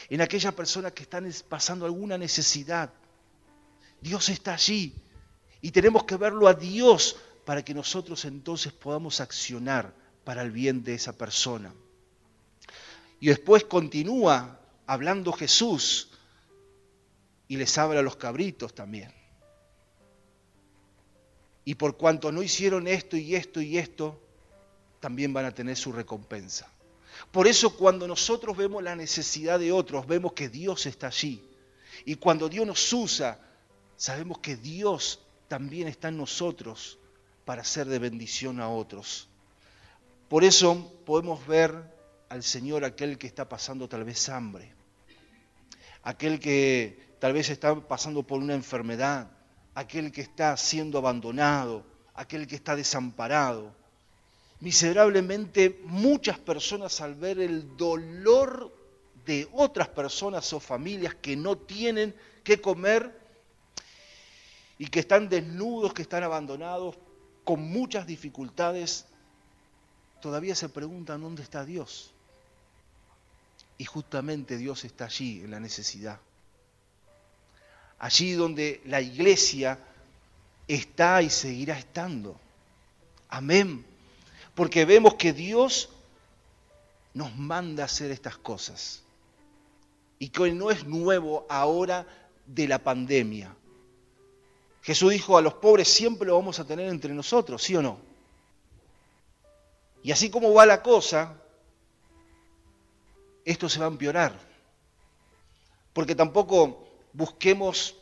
[0.09, 2.91] En aquella persona que está pasando alguna necesidad.
[4.01, 4.93] Dios está allí.
[5.61, 10.83] Y tenemos que verlo a Dios para que nosotros entonces podamos accionar para el bien
[10.83, 11.73] de esa persona.
[13.19, 16.09] Y después continúa hablando Jesús
[17.47, 19.13] y les habla a los cabritos también.
[21.65, 24.19] Y por cuanto no hicieron esto y esto y esto,
[24.99, 26.69] también van a tener su recompensa.
[27.31, 31.43] Por eso cuando nosotros vemos la necesidad de otros, vemos que Dios está allí.
[32.05, 33.39] Y cuando Dios nos usa,
[33.95, 36.97] sabemos que Dios también está en nosotros
[37.45, 39.29] para ser de bendición a otros.
[40.33, 41.93] Por eso podemos ver
[42.27, 44.73] al Señor aquel que está pasando tal vez hambre,
[46.01, 49.29] aquel que tal vez está pasando por una enfermedad,
[49.75, 53.75] aquel que está siendo abandonado, aquel que está desamparado.
[54.59, 58.75] Miserablemente muchas personas al ver el dolor
[59.27, 63.15] de otras personas o familias que no tienen que comer
[64.79, 66.97] y que están desnudos, que están abandonados,
[67.43, 69.05] con muchas dificultades,
[70.23, 72.11] todavía se preguntan dónde está Dios.
[73.77, 76.17] Y justamente Dios está allí en la necesidad.
[77.99, 79.77] Allí donde la iglesia
[80.65, 82.39] está y seguirá estando.
[83.27, 83.85] Amén.
[84.55, 85.89] Porque vemos que Dios
[87.13, 89.03] nos manda a hacer estas cosas.
[90.19, 92.07] Y que no es nuevo ahora
[92.47, 93.53] de la pandemia.
[94.83, 98.12] Jesús dijo, a los pobres siempre lo vamos a tener entre nosotros, ¿sí o no?
[100.03, 101.41] Y así como va la cosa,
[103.45, 104.37] esto se va a empeorar.
[105.93, 107.95] Porque tampoco busquemos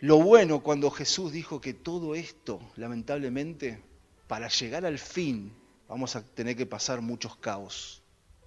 [0.00, 3.82] lo bueno cuando Jesús dijo que todo esto, lamentablemente,
[4.26, 5.54] para llegar al fin,
[5.88, 8.02] vamos a tener que pasar muchos caos,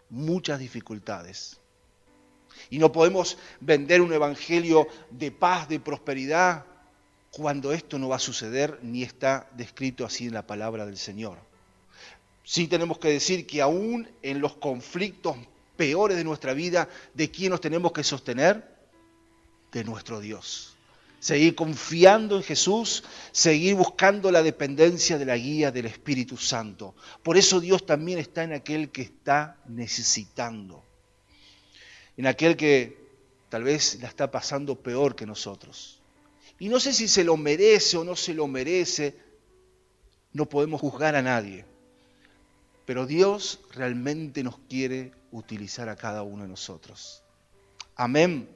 [0.09, 1.59] muchas dificultades.
[2.70, 6.65] Y no podemos vender un evangelio de paz, de prosperidad,
[7.32, 11.49] cuando esto no va a suceder ni está descrito así en la palabra del Señor.
[12.50, 15.38] Sí tenemos que decir que aún en los conflictos
[15.78, 18.64] peores de nuestra vida, ¿de quién nos tenemos que sostener?
[19.72, 20.76] De nuestro Dios.
[21.20, 26.95] Seguir confiando en Jesús, seguir buscando la dependencia de la guía del Espíritu Santo.
[27.22, 30.84] Por eso Dios también está en aquel que está necesitando
[32.20, 32.97] en aquel que
[33.47, 36.02] tal vez la está pasando peor que nosotros.
[36.60, 39.16] Y no sé si se lo merece o no se lo merece,
[40.34, 41.64] no podemos juzgar a nadie,
[42.89, 47.21] pero Dios realmente nos quiere utilizar a cada uno de nosotros.
[47.95, 48.49] Amén.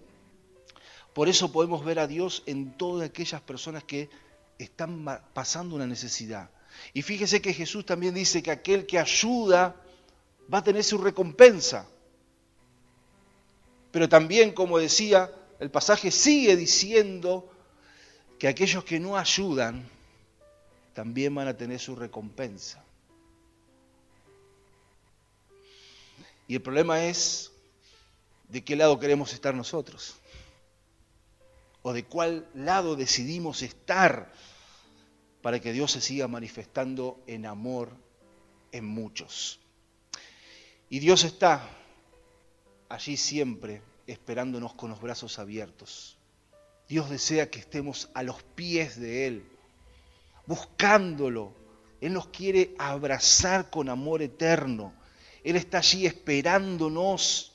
[1.14, 4.10] Por eso podemos ver a Dios en todas aquellas personas que
[4.58, 5.06] están
[5.36, 6.50] pasando una necesidad.
[6.94, 9.76] Y fíjese que Jesús también dice que aquel que ayuda
[10.52, 11.86] va a tener su recompensa.
[13.92, 17.52] Pero también, como decía, el pasaje sigue diciendo
[18.40, 19.88] que aquellos que no ayudan
[20.96, 22.84] también van a tener su recompensa.
[26.54, 27.52] Y el problema es
[28.48, 30.18] de qué lado queremos estar nosotros.
[31.82, 34.32] O de cuál lado decidimos estar
[35.42, 37.90] para que Dios se siga manifestando en amor
[38.72, 39.62] en muchos.
[40.90, 41.68] Y Dios está
[42.88, 46.20] allí siempre esperándonos con los brazos abiertos.
[46.88, 49.44] Dios desea que estemos a los pies de Él,
[50.46, 51.56] buscándolo.
[52.00, 54.94] Él nos quiere abrazar con amor eterno.
[55.44, 57.52] Él está allí esperándonos.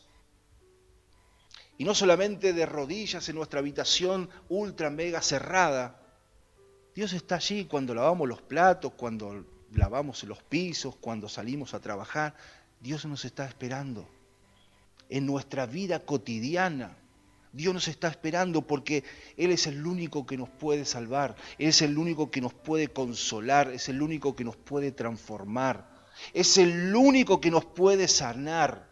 [1.78, 6.02] Y no solamente de rodillas en nuestra habitación ultra mega cerrada.
[6.94, 12.34] Dios está allí cuando lavamos los platos, cuando lavamos los pisos, cuando salimos a trabajar.
[12.80, 14.08] Dios nos está esperando
[15.08, 16.96] en nuestra vida cotidiana.
[17.52, 19.04] Dios nos está esperando porque
[19.36, 22.88] Él es el único que nos puede salvar, Él es el único que nos puede
[22.88, 25.97] consolar, es el único que nos puede transformar,
[26.32, 28.88] es el único que nos puede sanar,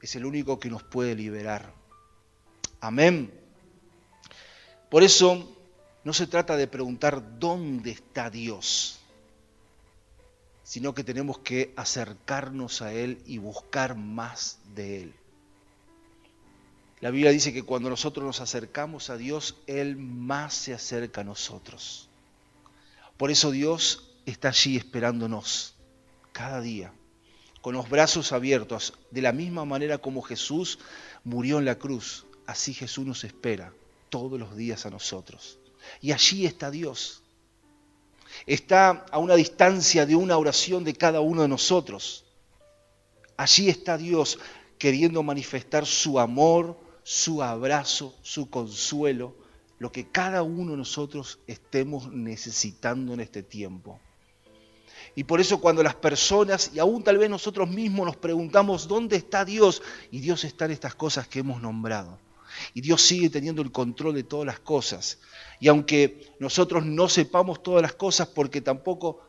[0.00, 1.72] es el único que nos puede liberar.
[2.80, 3.32] Amén.
[4.90, 5.56] Por eso
[6.04, 8.98] no se trata de preguntar dónde está Dios
[10.72, 15.14] sino que tenemos que acercarnos a Él y buscar más de Él.
[17.00, 21.24] La Biblia dice que cuando nosotros nos acercamos a Dios, Él más se acerca a
[21.24, 22.08] nosotros.
[23.18, 25.74] Por eso Dios está allí esperándonos
[26.32, 26.92] cada día.
[27.60, 30.80] con los brazos abiertos, de la misma manera como Jesús
[31.22, 33.72] murió en la cruz, así Jesús nos espera
[34.10, 35.60] todos los días a nosotros.
[36.00, 37.22] Y allí está Dios.
[38.46, 42.24] Está a una distancia de una oración de cada uno de nosotros.
[43.36, 44.38] Allí está Dios
[44.78, 49.36] queriendo manifestar su amor, su abrazo, su consuelo,
[49.78, 54.00] lo que cada uno de nosotros estemos necesitando en este tiempo.
[55.14, 59.16] Y por eso cuando las personas, y aún tal vez nosotros mismos nos preguntamos, ¿dónde
[59.16, 59.82] está Dios?
[60.10, 62.18] Y Dios está en estas cosas que hemos nombrado.
[62.74, 65.18] Y Dios sigue teniendo el control de todas las cosas.
[65.60, 69.20] Y aunque nosotros no sepamos todas las cosas, porque tampoco,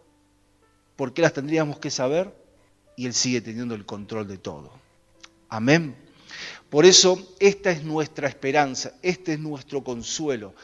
[0.96, 2.34] ¿por qué las tendríamos que saber?
[2.96, 4.72] Y Él sigue teniendo el control de todo.
[5.50, 5.96] Amén.
[6.70, 10.56] Por eso esta es nuestra esperanza, este es nuestro consuelo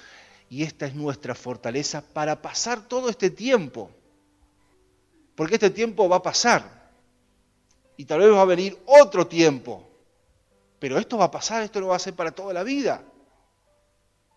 [0.50, 3.92] y esta es nuestra fortaleza para pasar todo este tiempo.
[5.40, 6.92] Porque este tiempo va a pasar
[7.96, 9.88] y tal vez va a venir otro tiempo.
[10.80, 13.02] Pero esto va a pasar, esto no va a ser para toda la vida.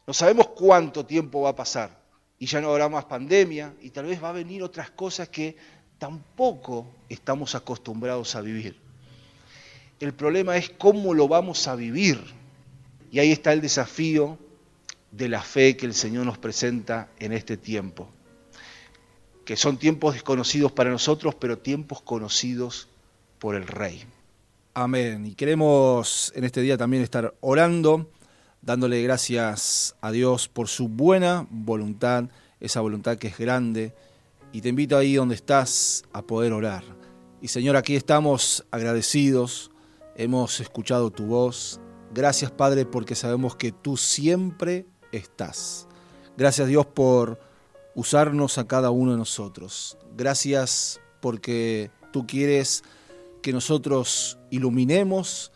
[0.06, 1.90] No sabemos cuánto tiempo va a pasar
[2.38, 5.56] y ya no habrá más pandemia y tal vez va a venir otras cosas que
[5.98, 8.78] tampoco estamos acostumbrados a vivir.
[9.98, 12.22] El problema es cómo lo vamos a vivir.
[13.10, 14.38] Y ahí está el desafío
[15.10, 18.08] de la fe que el Señor nos presenta en este tiempo.
[19.44, 22.88] Que son tiempos desconocidos para nosotros, pero tiempos conocidos
[23.38, 24.04] por el Rey.
[24.74, 25.26] Amén.
[25.26, 28.10] Y queremos en este día también estar orando,
[28.62, 32.24] dándole gracias a Dios por su buena voluntad,
[32.60, 33.94] esa voluntad que es grande.
[34.52, 36.84] Y te invito ahí donde estás a poder orar.
[37.40, 39.72] Y Señor, aquí estamos agradecidos
[40.16, 41.80] hemos escuchado tu voz.
[42.12, 45.86] Gracias Padre porque sabemos que tú siempre estás.
[46.36, 47.40] Gracias Dios por
[47.94, 49.98] usarnos a cada uno de nosotros.
[50.16, 52.82] Gracias porque tú quieres
[53.42, 55.52] que nosotros iluminemos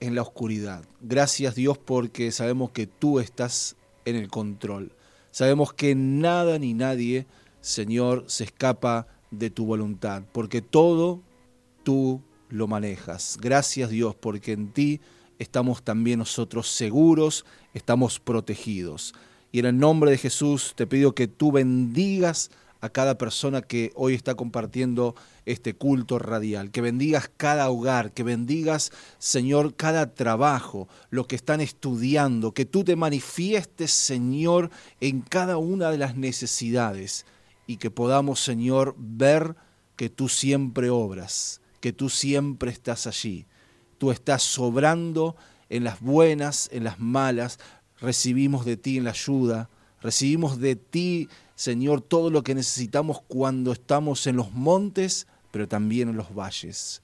[0.00, 0.84] en la oscuridad.
[1.00, 4.92] Gracias Dios porque sabemos que tú estás en el control.
[5.30, 7.26] Sabemos que nada ni nadie,
[7.60, 11.22] Señor, se escapa de tu voluntad, porque todo
[11.84, 13.38] tú lo manejas.
[13.40, 15.00] Gracias Dios, porque en ti
[15.38, 17.44] estamos también nosotros seguros,
[17.74, 19.14] estamos protegidos.
[19.52, 23.92] Y en el nombre de Jesús te pido que tú bendigas a cada persona que
[23.94, 30.88] hoy está compartiendo este culto radial, que bendigas cada hogar, que bendigas, Señor, cada trabajo,
[31.10, 34.70] lo que están estudiando, que tú te manifiestes, Señor,
[35.00, 37.26] en cada una de las necesidades
[37.66, 39.56] y que podamos, Señor, ver
[39.96, 43.46] que tú siempre obras, que tú siempre estás allí.
[43.98, 45.36] Tú estás sobrando
[45.68, 47.58] en las buenas, en las malas.
[48.00, 49.68] Recibimos de ti en la ayuda.
[50.00, 56.08] Recibimos de ti, Señor, todo lo que necesitamos cuando estamos en los montes, pero también
[56.08, 57.02] en los valles.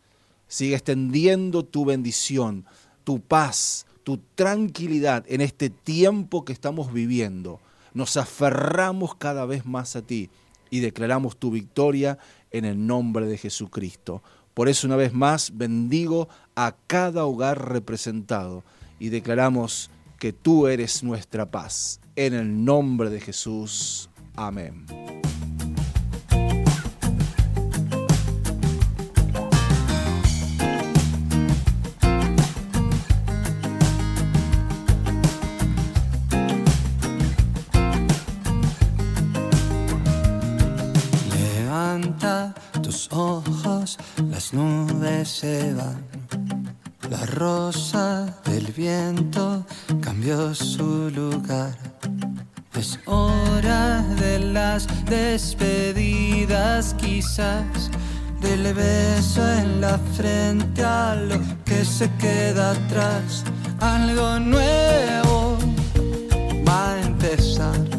[0.48, 2.64] Sigue extendiendo tu bendición,
[3.04, 7.60] tu paz, tu tranquilidad en este tiempo que estamos viviendo.
[7.92, 10.30] Nos aferramos cada vez más a ti
[10.70, 12.18] y declaramos tu victoria
[12.50, 14.22] en el nombre de Jesucristo.
[14.54, 18.64] Por eso una vez más bendigo a cada hogar representado
[18.98, 22.00] y declaramos que tú eres nuestra paz.
[22.14, 24.08] En el nombre de Jesús.
[24.34, 24.86] Amén.
[41.30, 43.98] Levanta tus ojos,
[44.30, 46.04] las nubes se van.
[47.10, 49.64] La rosa del viento
[50.54, 51.76] su lugar.
[52.74, 57.90] Es hora de las despedidas, quizás
[58.40, 63.44] del beso en la frente a lo que se queda atrás.
[63.78, 65.58] Algo nuevo
[66.66, 67.95] va a empezar.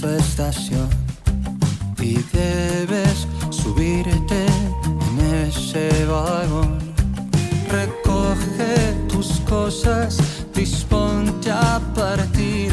[0.00, 0.88] Tu estación
[2.00, 4.46] y debes subirte
[5.08, 6.78] en ese vagón.
[7.68, 10.16] Recoge tus cosas,
[10.54, 12.72] disponte a partir.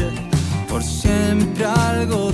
[0.68, 2.32] Por siempre algo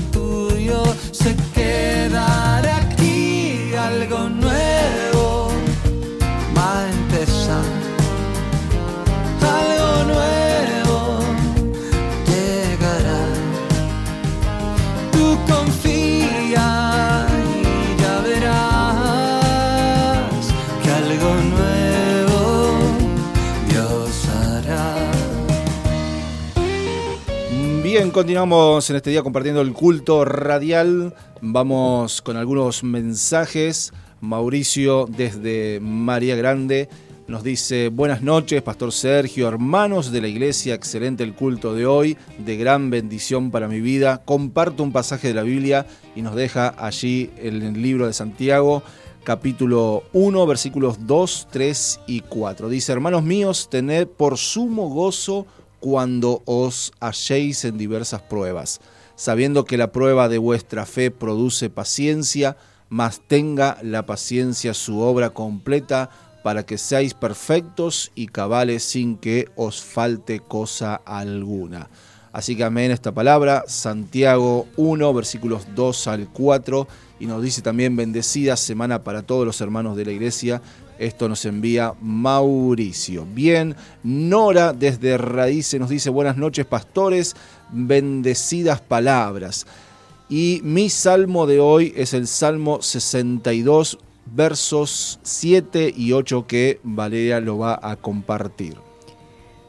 [28.15, 31.13] continuamos en este día compartiendo el culto radial.
[31.41, 33.93] Vamos con algunos mensajes.
[34.21, 36.89] Mauricio desde María Grande
[37.27, 42.17] nos dice, buenas noches, Pastor Sergio, hermanos de la iglesia, excelente el culto de hoy,
[42.39, 44.23] de gran bendición para mi vida.
[44.25, 45.85] Comparto un pasaje de la Biblia
[46.15, 48.85] y nos deja allí el libro de Santiago,
[49.25, 52.69] capítulo 1, versículos 2, 3 y 4.
[52.69, 55.49] Dice, hermanos míos, tened por sumo gozo
[55.85, 58.81] cuando os halléis en diversas pruebas,
[59.17, 62.57] sabiendo que la prueba de vuestra fe produce paciencia,
[62.89, 66.09] mas tenga la paciencia su obra completa
[66.43, 71.91] para que seáis perfectos y cabales sin que os falte cosa alguna.
[72.33, 76.89] Así que amén esta palabra, Santiago 1, versículos 2 al 4,
[77.21, 80.63] y nos dice también bendecida semana para todos los hermanos de la iglesia.
[80.99, 83.27] Esto nos envía Mauricio.
[83.27, 87.35] Bien, Nora desde Raíces nos dice buenas noches pastores,
[87.71, 89.67] bendecidas palabras.
[90.29, 97.41] Y mi salmo de hoy es el Salmo 62, versos 7 y 8 que Valeria
[97.41, 98.77] lo va a compartir.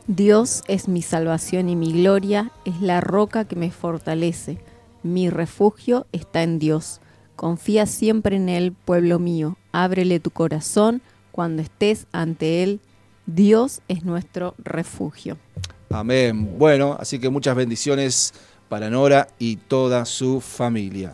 [0.07, 4.59] Dios es mi salvación y mi gloria, es la roca que me fortalece.
[5.01, 7.01] Mi refugio está en Dios.
[7.35, 9.57] Confía siempre en Él, pueblo mío.
[9.71, 11.01] Ábrele tu corazón
[11.35, 12.79] cuando estés ante Él.
[13.25, 15.37] Dios es nuestro refugio.
[15.89, 16.57] Amén.
[16.57, 18.33] Bueno, así que muchas bendiciones
[18.69, 21.13] para Nora y toda su familia.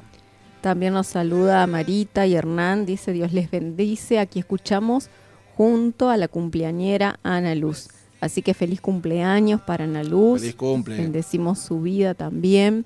[0.61, 4.19] También nos saluda Marita y Hernán, dice Dios les bendice.
[4.19, 5.09] Aquí escuchamos
[5.57, 7.87] junto a la cumpleañera Ana Luz.
[8.19, 10.41] Así que feliz cumpleaños para Ana Luz.
[10.41, 10.97] Feliz cumple.
[10.97, 12.85] Bendecimos su vida también.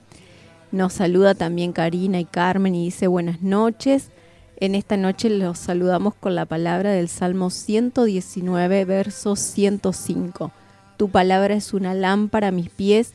[0.71, 4.09] Nos saluda también Karina y Carmen y dice buenas noches.
[4.57, 10.51] En esta noche los saludamos con la palabra del Salmo 119, verso 105.
[10.95, 13.11] Tu palabra es una lámpara a mis pies,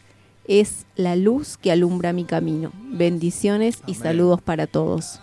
[0.47, 2.73] es la luz que alumbra mi camino.
[2.91, 5.21] Bendiciones y saludos para todos.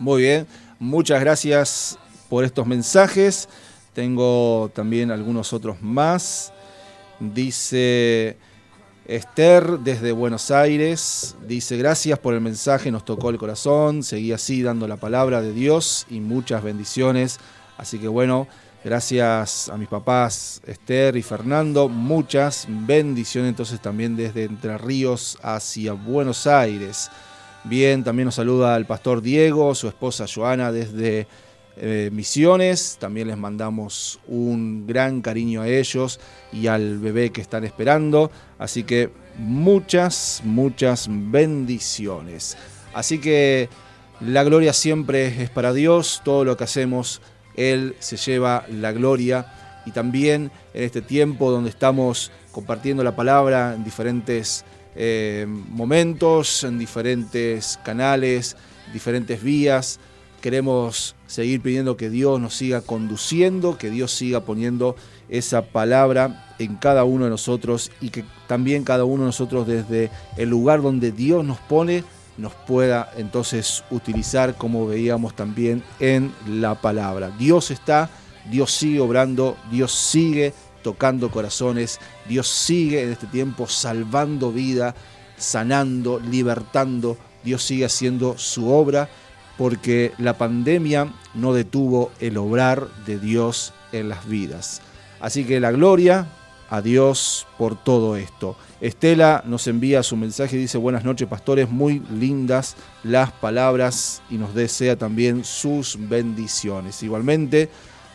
[0.00, 0.48] Muy bien,
[0.80, 1.96] muchas gracias
[2.28, 3.48] por estos mensajes.
[3.92, 6.52] Tengo también algunos otros más.
[7.20, 8.36] Dice
[9.06, 11.36] Esther desde Buenos Aires.
[11.46, 14.02] Dice, gracias por el mensaje, nos tocó el corazón.
[14.02, 17.40] Seguí así dando la palabra de Dios y muchas bendiciones.
[17.76, 18.46] Así que bueno,
[18.84, 21.88] gracias a mis papás Esther y Fernando.
[21.88, 27.10] Muchas bendiciones entonces también desde Entre Ríos hacia Buenos Aires.
[27.64, 31.26] Bien, también nos saluda el pastor Diego, su esposa Joana desde
[31.76, 32.96] eh, Misiones.
[33.00, 36.20] También les mandamos un gran cariño a ellos
[36.52, 38.30] y al bebé que están esperando.
[38.58, 42.56] Así que muchas, muchas bendiciones.
[42.94, 43.68] Así que
[44.20, 46.20] la gloria siempre es para Dios.
[46.24, 47.20] Todo lo que hacemos,
[47.56, 49.80] Él se lleva la gloria.
[49.84, 54.64] Y también en este tiempo donde estamos compartiendo la palabra en diferentes
[54.94, 58.56] eh, momentos, en diferentes canales,
[58.92, 59.98] diferentes vías.
[60.40, 64.96] Queremos seguir pidiendo que Dios nos siga conduciendo, que Dios siga poniendo
[65.30, 70.10] esa palabra en cada uno de nosotros y que también cada uno de nosotros desde
[70.36, 72.04] el lugar donde Dios nos pone
[72.36, 77.30] nos pueda entonces utilizar como veíamos también en la palabra.
[77.38, 78.10] Dios está,
[78.50, 80.52] Dios sigue obrando, Dios sigue
[80.82, 84.94] tocando corazones, Dios sigue en este tiempo salvando vida,
[85.38, 89.08] sanando, libertando, Dios sigue haciendo su obra
[89.62, 94.82] porque la pandemia no detuvo el obrar de Dios en las vidas.
[95.20, 96.26] Así que la gloria
[96.68, 98.56] a Dios por todo esto.
[98.80, 104.34] Estela nos envía su mensaje y dice buenas noches pastores, muy lindas las palabras y
[104.34, 107.00] nos desea también sus bendiciones.
[107.04, 107.70] Igualmente,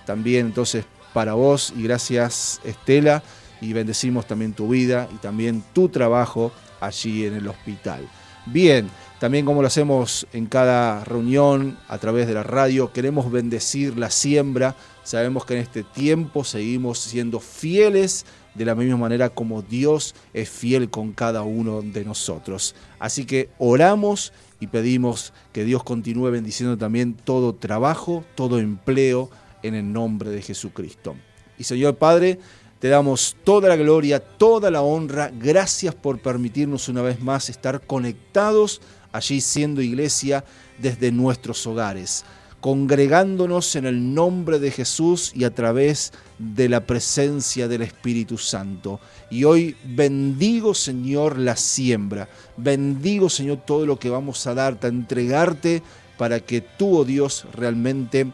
[0.05, 0.83] también entonces
[1.13, 3.23] para vos y gracias Estela
[3.61, 8.05] y bendecimos también tu vida y también tu trabajo allí en el hospital.
[8.47, 8.89] Bien,
[9.19, 14.11] también como lo hacemos en cada reunión a través de la radio, queremos bendecir la
[14.11, 14.75] siembra.
[15.03, 20.49] Sabemos que en este tiempo seguimos siendo fieles de la misma manera como Dios es
[20.49, 22.75] fiel con cada uno de nosotros.
[22.99, 29.29] Así que oramos y pedimos que Dios continúe bendiciendo también todo trabajo, todo empleo
[29.63, 31.15] en el nombre de Jesucristo.
[31.57, 32.39] Y Señor Padre,
[32.79, 35.31] te damos toda la gloria, toda la honra.
[35.33, 38.81] Gracias por permitirnos una vez más estar conectados
[39.17, 40.45] allí siendo iglesia
[40.77, 42.23] desde nuestros hogares,
[42.61, 48.99] congregándonos en el nombre de Jesús y a través de la presencia del Espíritu Santo.
[49.29, 52.29] Y hoy bendigo, Señor, la siembra.
[52.55, 55.83] Bendigo, Señor, todo lo que vamos a darte, a entregarte
[56.17, 58.31] para que tú, oh Dios, realmente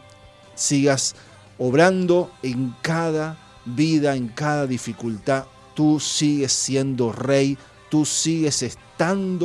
[0.54, 1.14] sigas
[1.58, 5.44] obrando en cada vida, en cada dificultad.
[5.74, 7.58] Tú sigues siendo rey,
[7.90, 8.83] tú sigues estando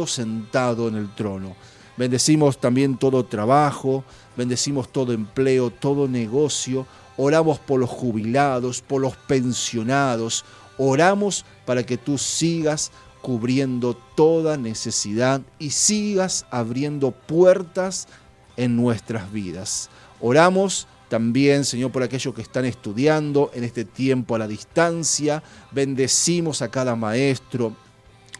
[0.07, 1.55] sentado en el trono.
[1.97, 4.03] Bendecimos también todo trabajo,
[4.37, 6.85] bendecimos todo empleo, todo negocio.
[7.17, 10.45] Oramos por los jubilados, por los pensionados.
[10.77, 12.91] Oramos para que tú sigas
[13.21, 18.07] cubriendo toda necesidad y sigas abriendo puertas
[18.55, 19.89] en nuestras vidas.
[20.21, 25.43] Oramos también, Señor, por aquellos que están estudiando en este tiempo a la distancia.
[25.71, 27.73] Bendecimos a cada maestro,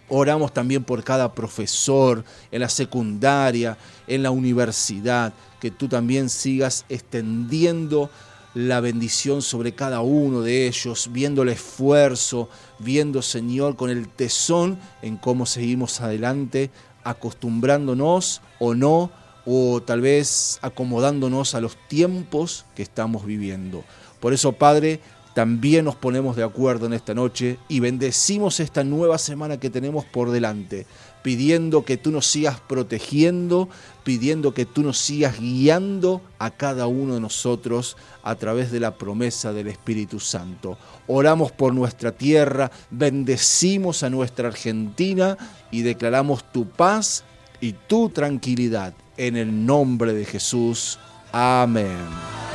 [0.10, 6.86] Oramos también por cada profesor en la secundaria, en la universidad, que tú también sigas
[6.89, 8.10] extendiendo
[8.55, 12.49] la bendición sobre cada uno de ellos, viendo el esfuerzo,
[12.80, 16.72] viendo, Señor, con el tesón en cómo seguimos adelante,
[17.03, 19.12] acostumbrándonos o no,
[19.45, 23.84] o tal vez acomodándonos a los tiempos que estamos viviendo.
[24.20, 24.99] Por eso, Padre,
[25.39, 30.03] también nos ponemos de acuerdo en esta noche y bendecimos esta nueva semana que tenemos
[30.03, 30.85] por delante,
[31.23, 33.69] pidiendo que tú nos sigas protegiendo,
[34.03, 38.95] pidiendo que tú nos sigas guiando a cada uno de nosotros a través de la
[38.97, 40.77] promesa del Espíritu Santo.
[41.07, 45.37] Oramos por nuestra tierra, bendecimos a nuestra Argentina
[45.71, 47.23] y declaramos tu paz
[47.61, 50.99] y tu tranquilidad en el nombre de Jesús.
[51.31, 52.49] Amén.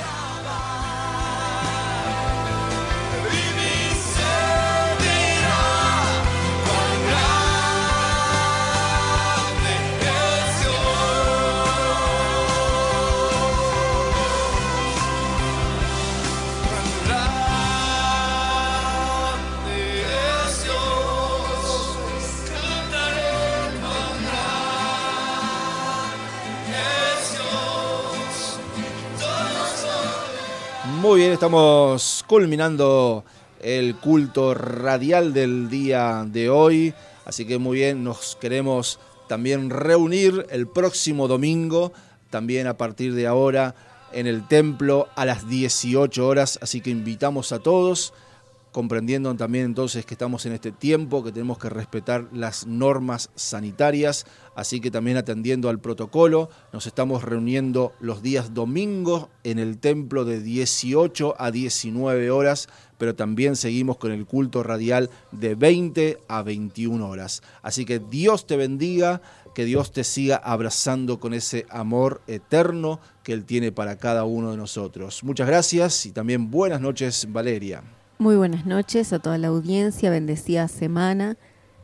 [31.05, 33.27] Muy bien, estamos culminando
[33.61, 36.95] el culto radial del día de hoy.
[37.27, 38.99] Así que muy bien, nos queremos
[39.29, 41.93] también reunir el próximo domingo,
[42.31, 43.75] también a partir de ahora
[44.15, 46.59] en el templo a las 18 horas.
[46.63, 48.15] Así que invitamos a todos,
[48.75, 54.27] comprendiendo también entonces que estamos en este tiempo, que tenemos que respetar las normas sanitarias,
[54.57, 60.25] así que también atendiendo al protocolo, nos estamos reuniendo los días domingos en el templo
[60.25, 62.69] de 18 a 19 horas,
[62.99, 67.45] pero también seguimos con el culto radial de 20 a 21 horas.
[67.63, 69.23] Así que Dios te bendiga,
[69.55, 74.51] que Dios te siga abrazando con ese amor eterno que Él tiene para cada uno
[74.51, 75.23] de nosotros.
[75.23, 77.85] Muchas gracias y también buenas noches, Valeria.
[78.19, 81.37] Muy buenas noches a toda la audiencia, bendecida semana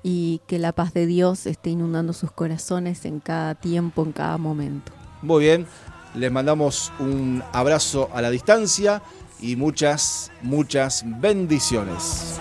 [0.03, 4.39] y que la paz de Dios esté inundando sus corazones en cada tiempo, en cada
[4.39, 4.93] momento.
[5.23, 5.67] Muy bien,
[6.15, 9.03] les mandamos un abrazo a la distancia
[9.41, 12.39] y muchas, muchas bendiciones.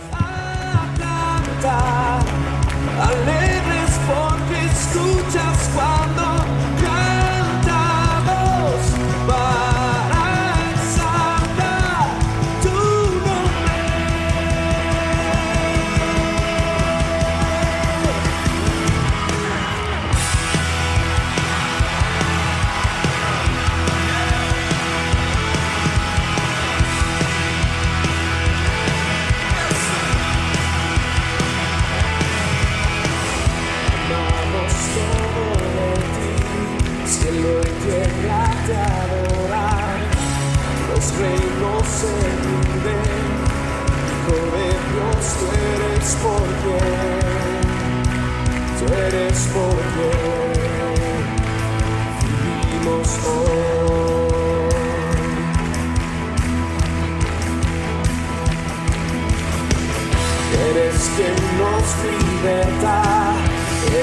[61.60, 63.02] Nos liberta,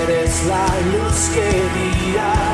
[0.02, 2.45] eres la luz que guía,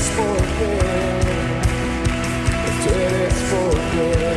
[0.00, 0.70] eres porque,
[2.82, 4.29] tú eres porque vivimos